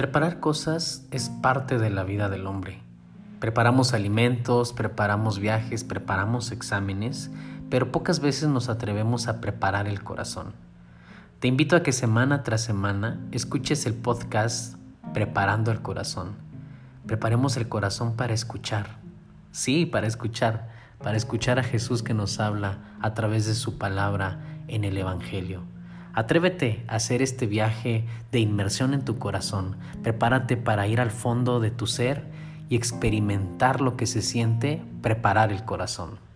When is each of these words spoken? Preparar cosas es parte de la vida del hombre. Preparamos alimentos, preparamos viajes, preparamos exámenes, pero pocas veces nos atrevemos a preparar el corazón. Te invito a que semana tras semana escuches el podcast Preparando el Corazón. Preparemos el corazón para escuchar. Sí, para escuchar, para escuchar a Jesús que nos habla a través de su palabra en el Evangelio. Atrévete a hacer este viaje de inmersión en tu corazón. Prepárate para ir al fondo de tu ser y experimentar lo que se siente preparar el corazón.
Preparar 0.00 0.40
cosas 0.40 1.04
es 1.10 1.28
parte 1.28 1.78
de 1.78 1.90
la 1.90 2.04
vida 2.04 2.30
del 2.30 2.46
hombre. 2.46 2.80
Preparamos 3.38 3.92
alimentos, 3.92 4.72
preparamos 4.72 5.38
viajes, 5.38 5.84
preparamos 5.84 6.52
exámenes, 6.52 7.30
pero 7.68 7.92
pocas 7.92 8.20
veces 8.20 8.48
nos 8.48 8.70
atrevemos 8.70 9.28
a 9.28 9.42
preparar 9.42 9.88
el 9.88 10.02
corazón. 10.02 10.54
Te 11.38 11.48
invito 11.48 11.76
a 11.76 11.82
que 11.82 11.92
semana 11.92 12.44
tras 12.44 12.62
semana 12.62 13.20
escuches 13.30 13.84
el 13.84 13.92
podcast 13.92 14.76
Preparando 15.12 15.70
el 15.70 15.82
Corazón. 15.82 16.30
Preparemos 17.04 17.58
el 17.58 17.68
corazón 17.68 18.16
para 18.16 18.32
escuchar. 18.32 18.86
Sí, 19.52 19.84
para 19.84 20.06
escuchar, 20.06 20.70
para 20.96 21.18
escuchar 21.18 21.58
a 21.58 21.62
Jesús 21.62 22.02
que 22.02 22.14
nos 22.14 22.40
habla 22.40 22.78
a 23.02 23.12
través 23.12 23.44
de 23.44 23.52
su 23.52 23.76
palabra 23.76 24.40
en 24.66 24.84
el 24.84 24.96
Evangelio. 24.96 25.60
Atrévete 26.14 26.84
a 26.88 26.96
hacer 26.96 27.22
este 27.22 27.46
viaje 27.46 28.04
de 28.32 28.40
inmersión 28.40 28.94
en 28.94 29.04
tu 29.04 29.18
corazón. 29.18 29.76
Prepárate 30.02 30.56
para 30.56 30.86
ir 30.86 31.00
al 31.00 31.10
fondo 31.10 31.60
de 31.60 31.70
tu 31.70 31.86
ser 31.86 32.24
y 32.68 32.76
experimentar 32.76 33.80
lo 33.80 33.96
que 33.96 34.06
se 34.06 34.22
siente 34.22 34.82
preparar 35.02 35.52
el 35.52 35.64
corazón. 35.64 36.29